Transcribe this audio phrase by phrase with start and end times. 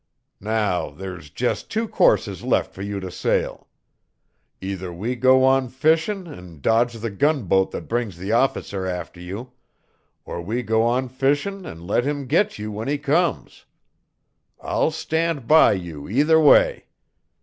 [0.39, 3.67] "Now, there's jest two courses left fer you to sail.
[4.59, 9.51] Either we go on fishin' an' dodge the gunboat that brings the officer after you,
[10.25, 13.65] or we go on fishin' an' let him get you when he comes.
[14.59, 16.85] I'll stand by you either way.